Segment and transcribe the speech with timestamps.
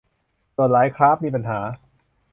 [0.55, 1.59] ส่วนหลายคราฟต์มีปัญหา